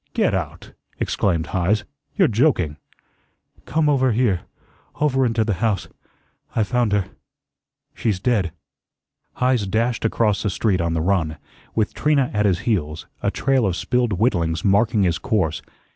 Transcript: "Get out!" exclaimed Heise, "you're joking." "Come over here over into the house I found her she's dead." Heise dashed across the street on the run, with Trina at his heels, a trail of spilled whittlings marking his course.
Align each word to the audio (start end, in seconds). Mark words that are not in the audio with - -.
"Get 0.15 0.33
out!" 0.33 0.71
exclaimed 0.99 1.45
Heise, 1.53 1.83
"you're 2.15 2.27
joking." 2.27 2.77
"Come 3.67 3.87
over 3.87 4.13
here 4.13 4.41
over 4.99 5.27
into 5.27 5.43
the 5.43 5.53
house 5.61 5.87
I 6.55 6.63
found 6.63 6.91
her 6.91 7.05
she's 7.93 8.19
dead." 8.19 8.51
Heise 9.35 9.67
dashed 9.67 10.03
across 10.03 10.41
the 10.41 10.49
street 10.49 10.81
on 10.81 10.95
the 10.95 11.01
run, 11.01 11.37
with 11.75 11.93
Trina 11.93 12.31
at 12.33 12.47
his 12.47 12.61
heels, 12.61 13.05
a 13.21 13.29
trail 13.29 13.63
of 13.67 13.75
spilled 13.75 14.13
whittlings 14.13 14.65
marking 14.65 15.03
his 15.03 15.19
course. 15.19 15.61